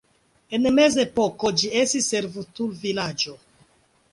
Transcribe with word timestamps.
En 0.57 0.63
mezepoko 0.77 1.51
ĝi 1.63 1.69
estis 1.81 2.09
servutulvilaĝo. 2.15 3.37